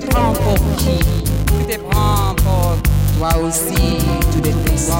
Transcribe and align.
te 0.00 0.06
prends 0.06 0.32
pour 0.32 0.54
qui? 0.76 0.98
Tu 0.98 1.64
te 1.66 1.78
prends 1.88 2.34
pour 2.36 2.76
toi 3.16 3.38
aussi, 3.38 3.98
tu 4.32 4.40
détestes. 4.40 4.90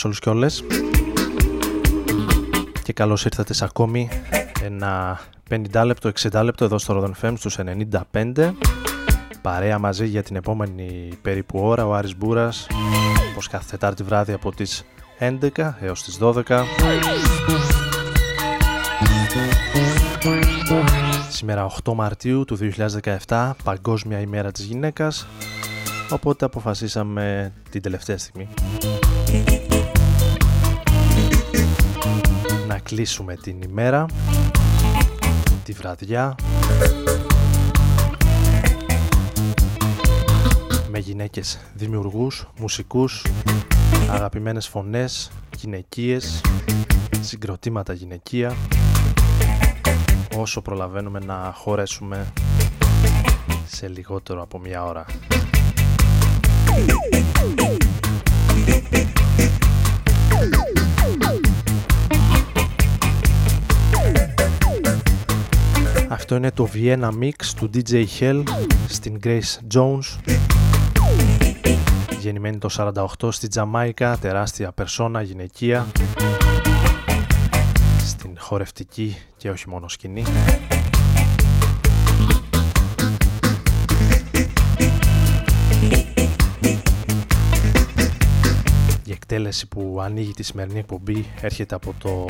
Σε 0.00 0.06
όλους 0.06 0.18
και 0.18 0.28
όλες. 0.28 0.64
Και 2.82 2.92
καλώς 2.92 3.24
ήρθατε 3.24 3.54
σε 3.54 3.64
ακόμη 3.64 4.08
ένα 4.64 5.20
50 5.50 5.82
λεπτό, 5.84 6.10
60 6.20 6.40
λεπτό 6.44 6.64
εδώ 6.64 6.78
στο 6.78 7.12
Rodon 7.22 7.26
FM 7.26 7.32
στους 7.36 7.58
95 8.12 8.52
παρέα 9.42 9.78
μαζί 9.78 10.06
για 10.06 10.22
την 10.22 10.36
επόμενη 10.36 11.08
περίπου 11.22 11.58
ώρα 11.58 11.86
ο 11.86 11.94
Άρης 11.94 12.16
Μπούρας 12.16 12.66
όπως 13.30 13.48
κάθε 13.48 13.64
Τετάρτη 13.70 14.02
βράδυ 14.02 14.32
από 14.32 14.54
τις 14.54 14.84
11 15.18 15.74
έως 15.80 16.02
τις 16.02 16.18
12 16.20 16.62
Σήμερα 21.30 21.70
8 21.84 21.94
Μαρτίου 21.94 22.44
του 22.44 22.58
2017 23.26 23.50
Παγκόσμια 23.64 24.20
ημέρα 24.20 24.50
της 24.50 24.64
γυναίκας. 24.64 25.26
Οπότε 26.10 26.44
αποφασίσαμε 26.44 27.52
την 27.70 27.82
τελευταία 27.82 28.18
στιγμή 28.18 28.48
κλείσουμε 32.90 33.36
την 33.36 33.62
ημέρα 33.62 34.06
τη 35.64 35.72
βραδιά 35.72 36.34
με 40.90 40.98
γυναίκες 40.98 41.58
δημιουργούς, 41.74 42.48
μουσικούς 42.58 43.26
αγαπημένες 44.10 44.68
φωνές, 44.68 45.30
γυναικείες 45.56 46.40
συγκροτήματα 47.20 47.92
γυναικεία 47.92 48.56
όσο 50.36 50.62
προλαβαίνουμε 50.62 51.18
να 51.18 51.52
χωρέσουμε 51.56 52.32
σε 53.66 53.88
λιγότερο 53.88 54.42
από 54.42 54.58
μια 54.58 54.84
ώρα. 54.84 55.04
Αυτό 66.12 66.34
είναι 66.34 66.50
το 66.50 66.68
Vienna 66.74 67.10
Mix 67.20 67.44
του 67.56 67.70
DJ 67.74 68.04
Hell 68.20 68.42
στην 68.88 69.18
Grace 69.24 69.74
Jones. 69.74 70.34
Γεννημένη 72.20 72.58
το 72.58 72.94
48 73.20 73.28
στη 73.32 73.48
Τζαμάικα, 73.48 74.18
τεράστια 74.18 74.72
περσόνα, 74.72 75.22
γυναικεία. 75.22 75.86
Στην 77.98 78.36
χορευτική 78.38 79.16
και 79.36 79.50
όχι 79.50 79.68
μόνο 79.68 79.88
σκηνή. 79.88 80.24
Η 89.04 89.12
εκτέλεση 89.12 89.68
που 89.68 89.98
ανοίγει 90.02 90.32
τη 90.32 90.42
σημερινή 90.42 90.78
εκπομπή 90.78 91.26
έρχεται 91.40 91.74
από 91.74 91.94
το 91.98 92.26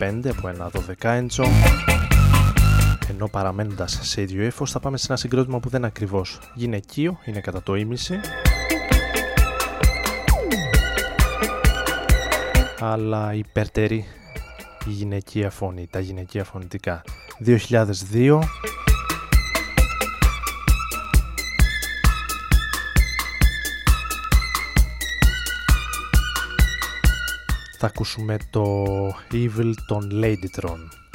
2005 0.00 0.30
από 0.36 0.48
ένα 0.48 0.70
12 1.00 1.20
inch 1.20 1.46
ενώ 3.16 3.28
παραμένοντας 3.28 3.98
σε 4.02 4.20
ίδιο 4.20 4.44
ύφος 4.44 4.70
θα 4.70 4.80
πάμε 4.80 4.96
σε 4.96 5.06
ένα 5.08 5.16
συγκρότημα 5.16 5.60
που 5.60 5.68
δεν 5.68 5.78
είναι 5.78 5.88
ακριβώς 5.88 6.40
γυναικείο, 6.54 7.18
είναι 7.24 7.40
κατά 7.40 7.62
το 7.62 7.74
ίμιση. 7.74 8.20
Αλλά 12.80 13.34
υπερτερεί 13.34 14.06
η 14.86 14.90
γυναικεία 14.90 15.50
φωνή, 15.50 15.86
τα 15.90 16.00
γυναικεία 16.00 16.44
φωνητικά. 16.44 17.02
2002 17.44 18.38
θα 27.78 27.86
ακούσουμε 27.86 28.36
το 28.50 28.84
Evil 29.32 29.72
των 29.86 30.10
Ladytron. 30.12 31.06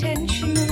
intentional. 0.00 0.67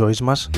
Ζωής 0.00 0.20
μας. 0.20 0.50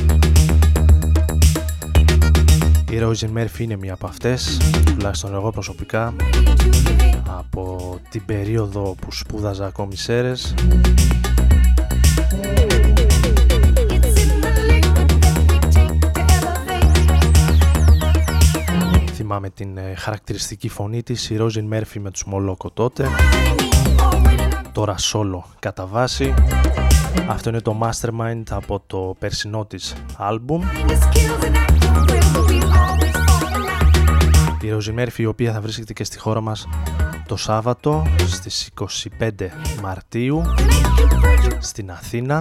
Η 2.91 2.99
Ρόιζιν 2.99 3.31
Μέρφυ 3.31 3.63
είναι 3.63 3.77
μία 3.77 3.93
από 3.93 4.07
αυτές, 4.07 4.61
τουλάχιστον 4.85 5.35
εγώ 5.35 5.51
προσωπικά, 5.51 6.15
από 7.27 7.99
την 8.09 8.25
περίοδο 8.25 8.95
που 9.01 9.13
σπούδαζα 9.13 9.67
ακόμη 9.67 9.97
σέρες. 9.97 10.55
Θυμάμαι 19.15 19.51
την 19.51 19.77
ε, 19.77 19.95
χαρακτηριστική 19.97 20.69
φωνή 20.69 21.03
της, 21.03 21.31
η 21.31 21.37
Ρόιζιν 21.37 21.67
Μέρφυ 21.67 22.01
με 22.01 22.11
τους 22.11 22.25
Μολόκο 22.25 22.71
τότε, 22.71 23.09
τώρα 24.73 24.95
solo 24.99 25.41
κατά 25.59 25.87
βάση. 25.87 26.35
Αυτό 27.29 27.49
είναι 27.49 27.61
το 27.61 27.81
Mastermind 27.83 28.43
από 28.51 28.83
το 28.87 29.17
περσινό 29.19 29.67
της 29.67 29.95
άλμπουμ. 30.17 30.63
Η 34.61 34.71
Ροζι 34.71 34.93
Μέρφυ 34.93 35.23
η 35.23 35.27
οποία 35.27 35.53
θα 35.53 35.61
βρίσκεται 35.61 35.93
και 35.93 36.05
στη 36.05 36.19
χώρα 36.19 36.41
μας 36.41 36.69
το 37.27 37.37
Σάββατο 37.37 38.07
στις 38.27 38.71
25 39.21 39.31
Μαρτίου 39.83 40.43
στην 41.59 41.91
Αθήνα. 41.91 42.41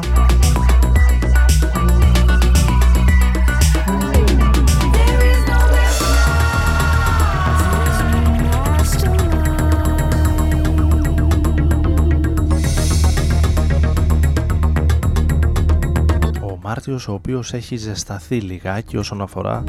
Μάρτιος 16.72 17.08
ο 17.08 17.14
οποίος 17.14 17.54
έχει 17.54 17.76
ζεσταθεί 17.76 18.42
λιγάκι 18.42 18.98
όσον 18.98 19.22
αφορά 19.22 19.64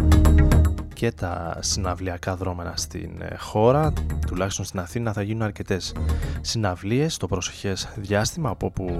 και 0.94 1.12
τα 1.12 1.56
συναυλιακά 1.60 2.36
δρόμενα 2.36 2.72
στην 2.76 3.10
ε, 3.20 3.36
χώρα. 3.36 3.92
Τουλάχιστον 4.26 4.64
στην 4.64 4.80
Αθήνα 4.80 5.12
θα 5.12 5.22
γίνουν 5.22 5.42
αρκετές 5.42 5.94
συναυλίες 6.40 7.16
το 7.16 7.26
προσεχές 7.26 7.88
διάστημα 7.96 8.50
από 8.50 8.66
όπου 8.66 8.98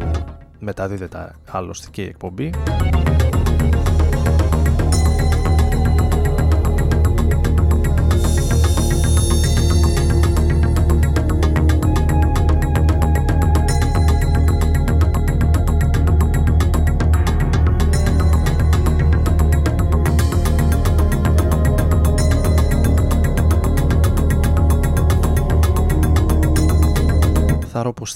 μεταδίδεται 0.58 1.34
άλλωστε 1.50 1.88
και 1.90 2.02
η 2.02 2.06
εκπομπή 2.06 2.50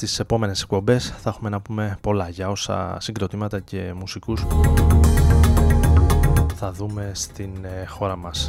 στις 0.07 0.19
επόμενες 0.19 0.63
εκπομπές 0.63 1.15
θα 1.19 1.31
έχουμε 1.31 1.49
να 1.49 1.61
πούμε 1.61 1.99
πολλά 2.01 2.29
για 2.29 2.51
όσα 2.51 2.97
συγκροτήματα 3.01 3.61
και 3.61 3.93
μουσικούς 3.97 4.47
θα 6.55 6.73
δούμε 6.73 7.11
στην 7.15 7.51
ε, 7.63 7.87
χώρα 7.87 8.17
μας. 8.17 8.49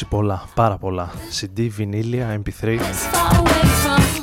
Συγκεντρώσει 0.00 0.04
πολλά, 0.08 0.44
πάρα 0.54 0.76
πολλά 0.76 1.10
CD, 1.40 1.68
βινίλια, 1.70 2.42
MP3 2.42 2.78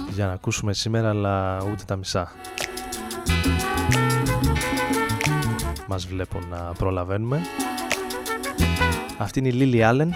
για 0.10 0.26
να 0.26 0.32
ακούσουμε 0.32 0.74
σήμερα 0.74 1.10
αλλά 1.10 1.58
ούτε 1.72 1.84
τα 1.86 1.96
μισά. 1.96 2.32
Μας 5.88 6.08
βλέπουν 6.08 6.48
να 6.50 6.58
προλαβαίνουμε. 6.78 7.42
Αυτή 9.18 9.40
είναι 9.40 9.48
η 9.48 9.58
Lily 9.60 9.92
Allen. 9.92 10.10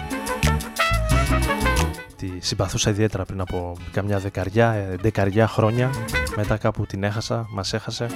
Τη 2.16 2.30
συμπαθούσα 2.38 2.90
ιδιαίτερα 2.90 3.24
πριν 3.24 3.40
από 3.40 3.76
καμιά 3.92 4.18
δεκαριά, 4.18 4.72
ε, 4.72 4.96
δεκαριά 5.00 5.46
χρόνια. 5.46 5.90
Μετά 6.36 6.56
κάπου 6.56 6.86
την 6.86 7.02
έχασα, 7.02 7.46
μας 7.50 7.72
έχασε. 7.72 8.06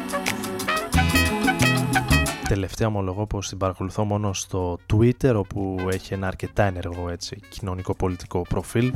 Τελευταία 2.49 2.87
ομολογώ 2.87 3.27
πως 3.27 3.49
την 3.49 3.59
παρακολουθώ 3.59 4.05
μόνο 4.05 4.33
στο 4.33 4.79
Twitter 4.93 5.35
όπου 5.35 5.77
έχει 5.93 6.15
ένα 6.15 6.27
αρκετά 6.27 6.63
ενεργό 6.63 7.09
έτσι, 7.11 7.41
κοινωνικό-πολιτικό 7.49 8.43
προφίλ. 8.49 8.93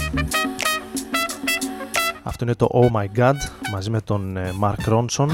Αυτό 2.22 2.44
είναι 2.44 2.54
το 2.54 2.68
Oh 2.72 2.96
My 2.96 3.18
God 3.18 3.36
μαζί 3.72 3.90
με 3.90 4.00
τον 4.00 4.36
ε, 4.36 4.52
Mark 4.60 4.88
Ronson. 4.88 5.28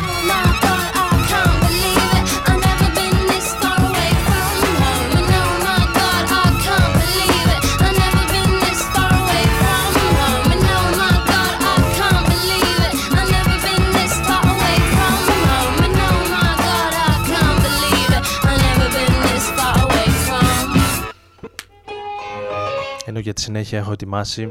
Συνέχεια 23.57 23.79
έχω 23.79 23.93
ετοιμάσει 23.93 24.51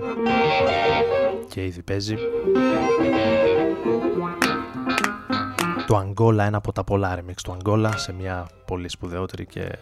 και 1.49 1.65
ήδη 1.65 1.83
παίζει 1.83 2.15
το 5.87 5.97
Angola, 5.99 6.37
ένα 6.37 6.57
από 6.57 6.71
τα 6.71 6.83
πολλά 6.83 7.19
remix 7.19 7.35
του 7.43 7.57
Angola 7.57 7.91
σε 7.95 8.13
μια 8.13 8.47
πολύ 8.65 8.89
σπουδαιότερη 8.89 9.45
και 9.45 9.77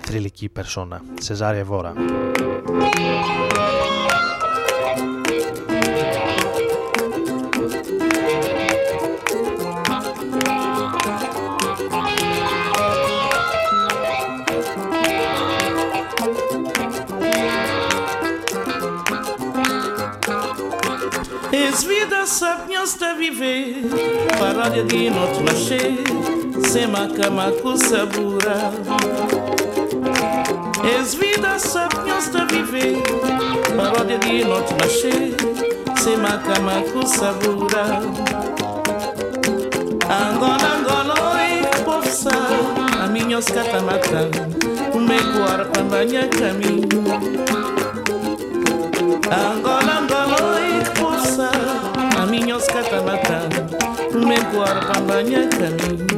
θρηλυκή 0.00 0.48
περσόνα, 0.48 1.02
Σεζάρια 1.20 1.64
Βόρα. 1.64 1.92
sabiam-se 22.42 23.14
viver 23.14 23.82
Para 24.36 24.68
olhar 24.68 24.84
de 24.84 25.10
noite 25.10 25.42
nascer 25.44 25.94
Sem 26.68 26.88
macama 26.88 27.52
com 27.62 27.76
sabura 27.76 28.72
Es 30.98 31.14
vida 31.14 31.56
sabiam-se 31.60 32.44
viver 32.46 33.00
Para 33.76 34.02
olhar 34.02 34.18
de 34.18 34.44
noite 34.44 34.74
nascer 34.74 35.36
Sem 36.02 36.16
macama 36.16 36.82
com 36.92 37.06
sabura 37.06 38.00
Angola, 40.10 40.68
Angola, 40.74 41.14
oi, 41.36 41.62
povo 41.84 42.08
A 43.00 43.06
minha 43.06 43.38
oscata 43.38 43.80
mata 43.82 44.28
Um 44.92 45.06
bem 45.06 45.20
para 45.32 45.70
amanhã 45.78 46.28
caminho 46.28 46.88
Angola, 49.30 50.01
a 52.62 52.68
minha 52.68 52.68
oscata 52.68 53.02
matando, 53.02 53.56
o 54.14 54.26
meu 54.26 54.44
corpo 54.46 54.96
a 54.96 55.00
banha 55.00 55.48
caminho. 55.48 56.12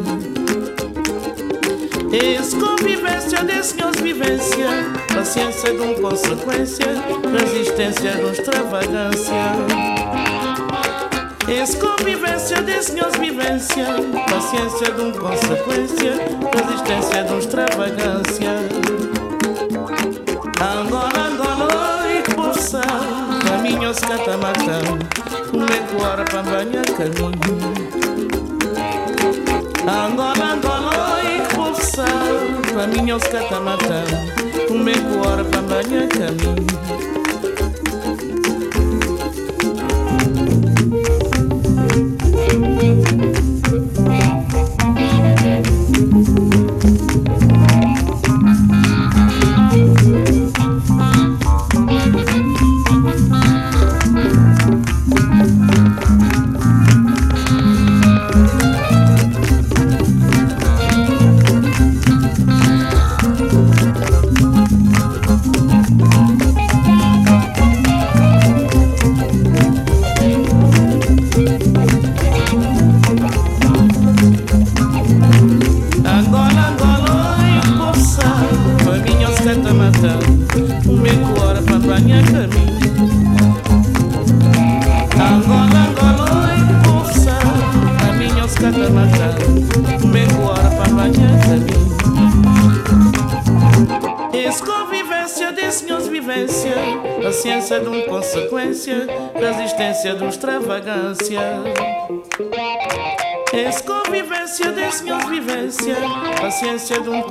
Esse 2.12 2.56
convivência 2.56 3.42
desse 3.42 3.74
senhores 3.74 4.00
vivência, 4.00 4.66
paciência 5.14 5.72
de 5.72 5.80
um 5.80 5.94
consequência, 5.94 6.86
resistência 7.38 8.10
de 8.12 8.24
um 8.24 8.30
extravagância. 8.30 9.34
Esse 11.48 11.76
convivência 11.78 12.62
de 12.62 12.82
senhores 12.82 13.16
vivência, 13.16 13.86
paciência 14.28 14.92
de 14.92 15.00
um 15.00 15.12
consequência, 15.12 16.12
resistência 16.54 17.24
de 17.24 17.32
um 17.32 17.38
extravagância. 17.38 18.50
Angola, 20.60 21.26
Angola, 21.26 22.06
e 22.12 22.34
poça, 22.34 22.80
caminho 23.48 23.92
se 23.92 24.00
catamatão, 24.02 24.98
harapan 26.04 26.44
banyak 26.44 26.88
kamu 26.96 27.28
Angola 29.88 30.44
Angola 30.52 31.20
ikufsa 31.24 32.08
Paminhos 32.76 33.24
katamata 33.32 34.04
Umekuwa 34.70 35.26
harapan 35.30 35.64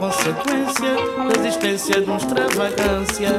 consequência, 0.03 0.95
resistência 1.33 2.01
de 2.01 2.11
um 2.11 2.17
extravagância. 2.17 3.29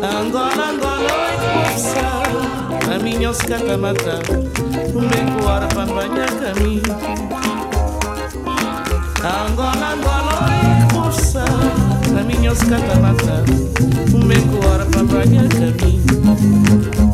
Angola, 0.00 0.70
Angola, 0.70 1.10
oi, 1.12 1.34
moça, 1.72 2.94
a 2.94 2.98
minha 3.02 3.30
oscata 3.30 3.76
mata, 3.76 4.20
o 4.94 5.00
meu 5.00 5.44
hora 5.44 5.66
para 5.66 5.86
banhar 5.86 6.30
caminho. 6.30 6.82
Angola, 9.24 9.92
Angola, 9.92 10.34
oi, 10.46 10.94
moça, 10.94 11.44
a 12.16 12.22
minha 12.22 12.52
oscata 12.52 12.94
mata, 13.00 13.44
o 14.12 14.18
meu 14.24 14.68
hora 14.68 14.86
para 14.86 15.02
banhar 15.02 15.48
caminho. 15.48 17.13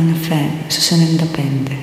ten 0.00 0.16
fe, 0.16 0.50
eso 0.68 0.80
se 0.80 0.96
se 0.96 0.96
ne 0.96 1.04
independe. 1.04 1.79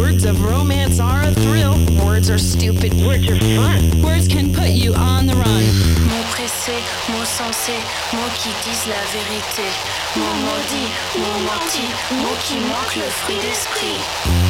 Words 0.00 0.24
of 0.24 0.42
romance 0.42 0.98
are 0.98 1.20
a 1.24 1.30
thrill. 1.34 1.74
Words 2.02 2.30
are 2.30 2.38
stupid. 2.38 2.94
Words 3.04 3.28
are 3.28 3.36
fun. 3.36 4.00
Words 4.02 4.28
can 4.28 4.50
put 4.50 4.70
you 4.70 4.94
on 4.94 5.26
the 5.26 5.34
run. 5.34 5.60
Qui 8.40 8.48
la 8.88 9.02
vérité. 9.12 9.68
Qui 12.46 12.56
le 12.96 13.10
fruit 13.10 13.40
d'esprit. 13.42 14.49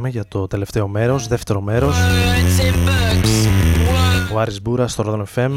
Για 0.00 0.24
το 0.28 0.46
τελευταίο 0.46 0.88
μέρος, 0.88 1.26
δεύτερο 1.26 1.60
μέρος. 1.60 1.96
Ο 4.34 4.38
Άρης 4.38 4.62
Μπούρα 4.62 4.88
στο 4.88 5.02
Ρόδον 5.02 5.26
FM 5.34 5.50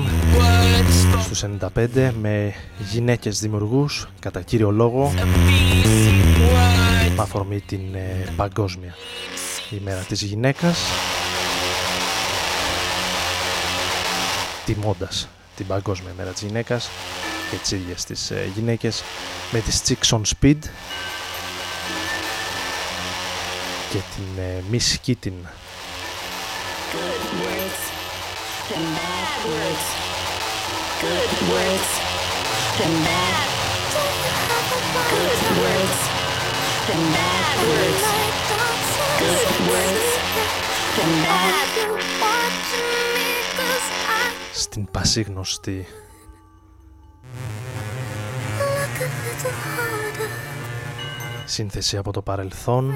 στους 1.23 1.43
95 1.43 2.11
με 2.21 2.53
γυναίκες 2.91 3.39
δημιουργούς, 3.39 4.07
κατά 4.19 4.41
κύριο 4.41 4.71
λόγο, 4.71 5.11
με 7.15 7.21
αφορμή 7.21 7.59
την 7.59 7.95
ε, 7.95 8.33
παγκόσμια 8.35 8.95
ημέρα 9.69 9.99
της 9.99 10.21
γυναίκας. 10.21 10.79
Τιμώντας 14.65 15.27
την 15.55 15.67
παγκόσμια 15.67 16.11
ημέρα 16.13 16.29
της 16.31 16.41
γυναίκας 16.41 16.89
και 17.51 17.57
τις 17.57 17.71
ίδιες 17.71 18.03
τις 18.03 18.31
ε, 18.31 18.51
γυναίκες 18.55 19.03
με 19.51 19.59
τις 19.59 19.81
Chicks 19.87 20.17
on 20.17 20.21
Speed 20.21 20.57
και 23.95 24.01
την 24.15 24.43
ε, 24.43 24.63
Miss 24.71 24.87
Keaton 25.05 25.39
Good 26.95 27.23
words, 27.43 27.81
then 28.69 28.85
bad 28.97 29.33
words. 29.51 29.85
Good 31.03 31.31
words, 31.51 31.89
then 32.77 32.93
bad. 33.07 33.35
Good 35.13 35.41
words, 35.61 35.99
then 36.87 37.03
bad 37.15 37.47
words. 37.69 38.03
Good 39.23 39.51
words, 39.69 40.07
then 40.97 41.11
bad. 41.23 41.55
στην 44.53 44.87
πασίγνωστη 44.91 45.87
σύνθεση 51.45 51.97
από 51.97 52.11
το 52.11 52.21
παρελθόν 52.21 52.93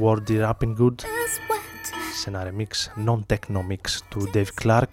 Wordy 0.00 0.38
Rapping 0.40 0.74
Good. 0.78 0.94
Σε 2.14 2.30
ένα 2.30 2.52
remix 2.52 3.04
non-techno 3.06 3.58
mix 3.58 4.00
του 4.08 4.30
Dave 4.34 4.64
Clark. 4.64 4.88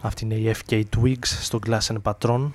αυτή 0.00 0.24
είναι 0.24 0.34
η 0.34 0.54
FK 0.64 0.82
Twigs 0.96 1.26
στο 1.26 1.58
Glass 1.66 1.78
and 1.78 2.02
Patron. 2.02 2.50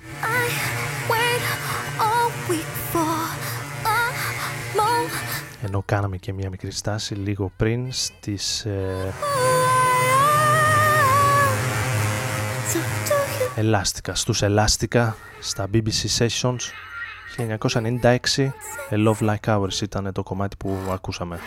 Ενώ 5.62 5.82
κάναμε 5.86 6.16
και 6.16 6.32
μια 6.32 6.50
μικρή 6.50 6.70
στάση 6.70 7.14
λίγο 7.14 7.52
πριν 7.56 7.92
στις 7.92 8.64
ε, 8.64 9.14
Ελάστικα, 13.56 14.14
στους 14.14 14.42
Ελάστικα 14.42 15.16
στα 15.40 15.68
BBC 15.72 16.18
Sessions 16.18 16.58
1996 17.36 18.50
A 18.90 18.96
Love 19.06 19.18
Like 19.20 19.58
Ours 19.58 19.80
ήταν 19.82 20.12
το 20.12 20.22
κομμάτι 20.22 20.56
που 20.56 20.76
ακούσαμε 20.90 21.38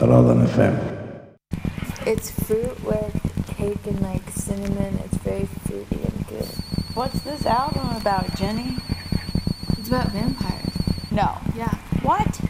Rodan 0.00 0.46
FM. 0.46 0.78
It's 2.06 2.30
fruit 2.30 2.84
with 2.84 3.12
cake 3.56 3.84
and 3.86 4.00
like 4.00 4.30
cinnamon. 4.30 5.00
It's 5.04 5.16
very 5.18 5.46
fruity 5.66 5.96
and 6.04 6.26
good. 6.28 6.46
What's 6.94 7.20
this 7.20 7.44
album 7.46 7.96
about, 7.96 8.36
Jenny? 8.36 8.76
It's 9.76 9.88
about 9.88 10.12
vampires. 10.12 10.70
No. 11.10 11.36
Yeah. 11.56 11.74
What? 12.02 12.40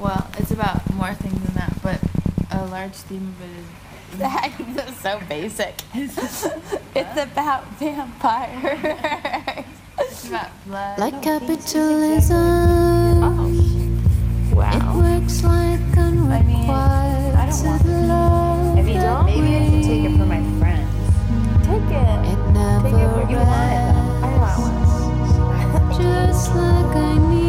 Well, 0.00 0.30
it's 0.38 0.52
about 0.52 0.90
more 0.94 1.12
things 1.12 1.40
than 1.42 1.54
that, 1.56 1.74
but 1.82 2.00
a 2.50 2.64
large 2.66 2.94
theme 2.94 3.28
of 3.28 3.42
it 3.42 3.50
is 3.58 3.66
That 4.18 4.88
is 4.88 4.96
so 4.96 5.20
basic. 5.28 5.82
it's 5.94 7.16
about 7.16 7.66
vampires. 7.74 9.66
it's 9.98 10.28
about 10.28 10.50
blood. 10.66 10.98
Like 10.98 11.20
capitalism, 11.22 12.87
works 15.08 15.42
like 15.42 15.96
unrequited 15.96 17.84
love. 18.08 18.78
If 18.78 18.88
you 18.88 18.94
don't, 18.94 19.26
maybe 19.26 19.56
I 19.56 19.70
should 19.70 19.82
take 19.84 20.04
it 20.04 20.16
for 20.16 20.26
my 20.26 20.42
friends. 20.58 20.90
Take 21.66 21.90
it. 22.02 22.18
It 22.32 22.40
never 22.52 22.90
Take 22.90 23.00
it 23.00 23.10
for 23.12 23.30
you 23.30 23.38
want 23.48 23.72
it. 23.72 23.94
I 24.24 24.30
want 24.42 24.58
one. 24.64 26.02
Just 26.02 26.54
like 26.54 26.96
I 26.96 27.18
need 27.30 27.47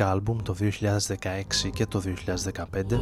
δύο 0.00 0.08
εξαιρετικά 0.08 0.10
άλμπουμ 0.10 0.36
το 0.42 0.54
2016 1.66 1.70
και 1.72 1.86
το 1.86 2.02
2015 2.54 2.92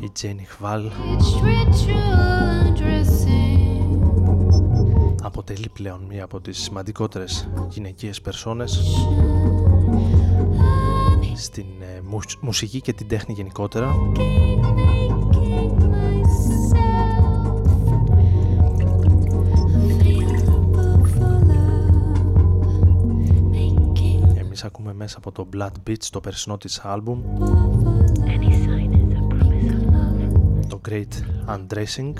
η 0.00 0.10
Jenny 0.22 0.64
Hval 0.64 0.82
It's 0.84 1.30
ritual 1.44 2.66
undressing. 2.66 3.96
αποτελεί 5.22 5.68
πλέον 5.72 6.00
μία 6.08 6.24
από 6.24 6.40
τις 6.40 6.58
σημαντικότερες 6.62 7.48
γυναικείες 7.68 8.20
περσόνες 8.20 8.80
στην 11.34 11.66
ε, 11.80 12.00
μουσ- 12.04 12.38
μουσική 12.40 12.80
και 12.80 12.92
την 12.92 13.08
τέχνη 13.08 13.34
γενικότερα 13.34 13.94
μέσα 24.96 25.18
από 25.18 25.32
το 25.32 25.48
Blood 25.56 25.88
Beach 25.90 26.04
το 26.10 26.20
περσινό 26.20 26.56
της 26.56 26.78
άλμπουμ. 26.78 27.22
Το 30.68 30.80
Great 30.88 31.12
Undressing. 31.48 32.12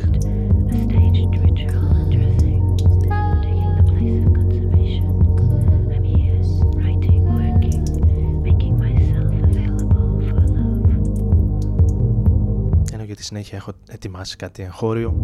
Ενώ 12.92 13.04
για 13.04 13.16
τη 13.16 13.24
συνέχεια 13.24 13.56
έχω 13.56 13.72
ετοιμάσει 13.88 14.36
κάτι 14.36 14.62
εγχώριο. 14.62 15.14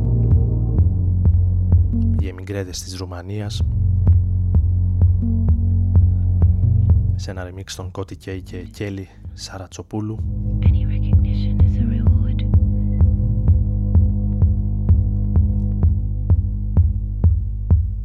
Για 2.18 2.28
εμιγκρέτες 2.28 2.82
της 2.82 2.96
Ρουμανίας 2.96 3.62
σε 7.22 7.30
ένα 7.30 7.50
remix 7.50 7.70
των 7.76 7.90
Κώτη 7.90 8.16
Κέι 8.16 8.42
και 8.42 8.62
Κέλη 8.62 9.08
Σαρατσοπούλου. 9.32 10.18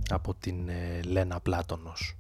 Από 0.09 0.36
την 0.36 0.70
ε, 0.70 1.01
Λένα 1.03 1.39
Πλάτωνος. 1.39 2.18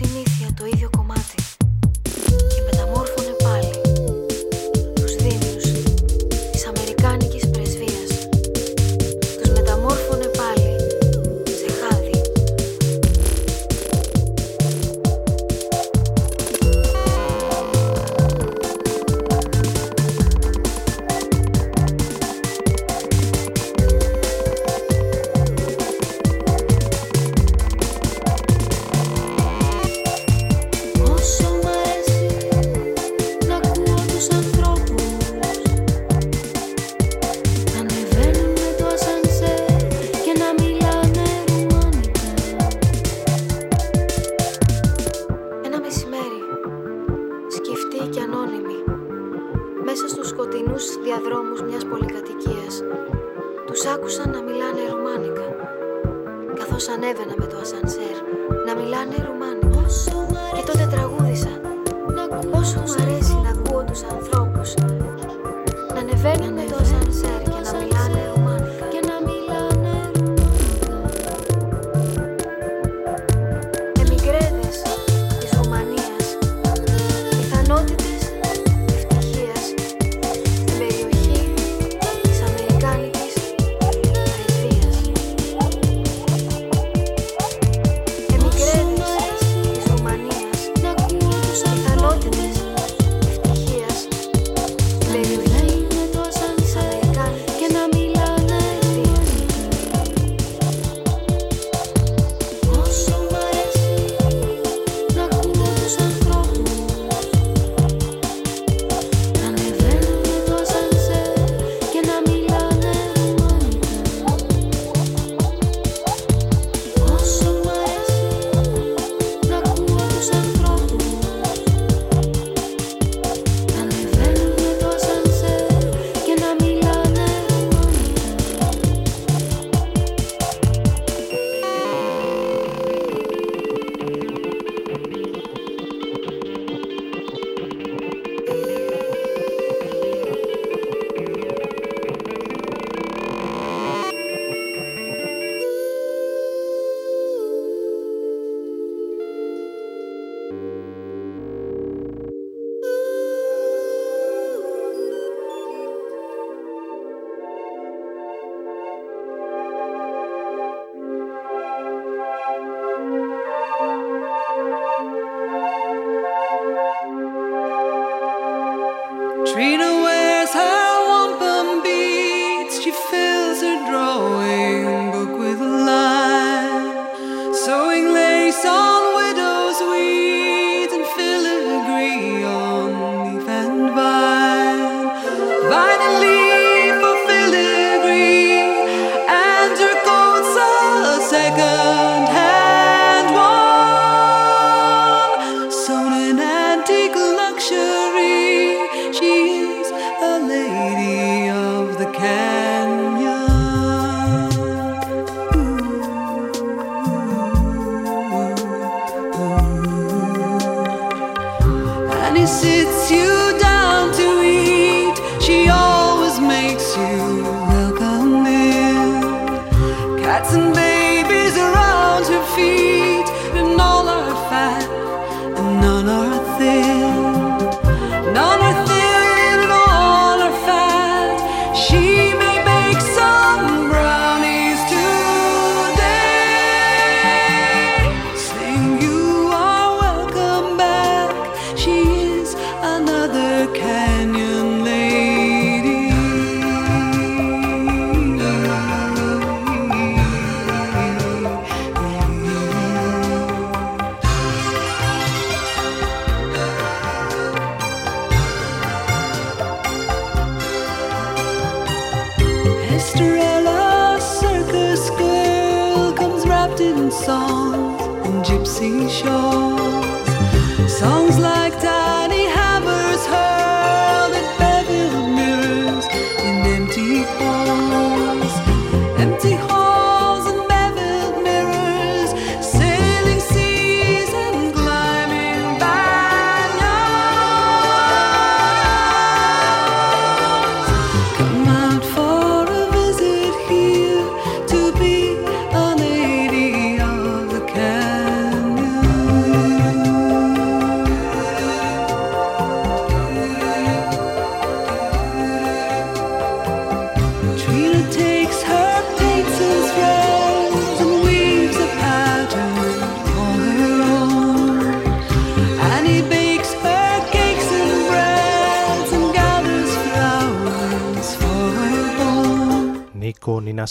Έπαιζε 0.00 0.18
από 0.18 0.27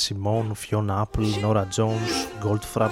Simone, 0.03 0.51
Fiona 0.53 0.95
Apple, 1.03 1.27
Nora 1.41 1.65
Jones, 1.75 2.13
Goldfrapp. 2.43 2.91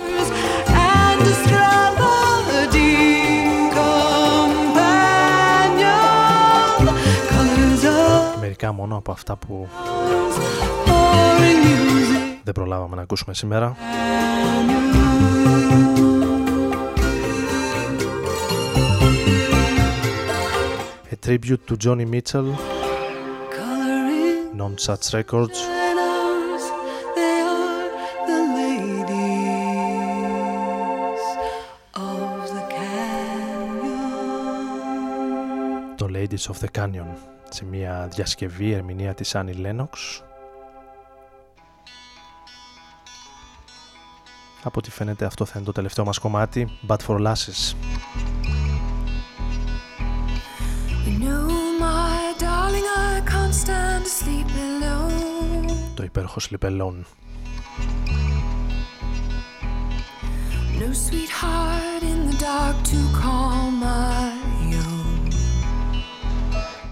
Μερικά 8.39 8.71
μόνο 8.71 8.97
από 8.97 9.11
αυτά 9.11 9.35
που 9.35 9.67
δεν 12.43 12.53
προλάβαμε 12.53 12.95
να 12.95 13.01
ακούσουμε 13.01 13.33
σήμερα. 13.33 13.75
A 21.11 21.27
tribute 21.27 21.63
to 21.69 21.75
Johnny 21.83 22.05
Mitchell, 22.13 22.49
Non-Such 24.59 25.05
Records. 25.17 25.84
Of 36.37 36.65
the 36.65 36.81
Canyon 36.81 37.15
σε 37.49 37.65
μια 37.65 38.07
διασκευή 38.11 38.71
ερμηνεία 38.71 39.13
της 39.13 39.35
Άννη 39.35 39.53
Lennox. 39.57 40.23
Από 44.63 44.79
ό,τι 44.79 44.91
φαίνεται 44.91 45.25
αυτό 45.25 45.45
θα 45.45 45.53
είναι 45.55 45.65
το 45.65 45.71
τελευταίο 45.71 46.05
μας 46.05 46.17
κομμάτι 46.17 46.79
Bad 46.87 46.97
for 47.07 47.19
Lasses. 47.19 47.75
Το 55.93 56.03
υπέροχο 56.03 56.39
Sleep 56.49 56.65
Alone. 56.65 57.01
No 60.79 60.89
sweetheart 61.05 62.03
in 62.11 62.19
the 62.29 62.37
dark 62.45 62.75
to 62.91 62.99
call 63.21 63.71
my 63.71 64.14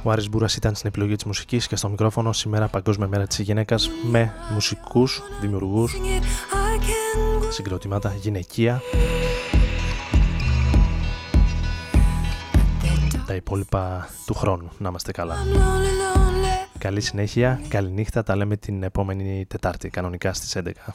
ο 0.06 0.12
Άρης 0.12 0.30
Μπούρας 0.30 0.56
ήταν 0.56 0.76
στην 0.76 0.88
επιλογή 0.90 1.16
της 1.16 1.24
μουσικής 1.24 1.68
και 1.68 1.76
στο 1.76 1.90
μικρόφωνο 1.90 2.34
σήμερα 2.34 2.68
Παγκόσμια 2.68 3.08
Μέρα 3.08 3.28
της 3.28 3.40
Γυναίκας 3.40 3.90
με 4.04 4.34
μουσικούς, 4.54 5.22
δημιουργούς, 5.42 5.96
συγκροτήματα, 7.50 8.14
γυναικεία. 8.22 8.82
Τα 13.26 13.36
υπόλοιπα 13.36 14.10
του 14.26 14.34
χρόνου. 14.34 14.70
Να 14.78 14.90
είμαστε 14.90 15.12
καλά. 15.12 15.36
Καλή 16.78 17.02
συνέχεια, 17.02 17.62
καλή 17.68 17.92
νύχτα. 17.92 18.24
Τα 18.24 18.36
λέμε 18.36 18.58
την 18.58 18.84
επόμενη 18.84 19.46
Τετάρτη, 19.48 19.90
κανονικά 19.90 20.34
στις 20.34 20.56
11. 20.56 20.94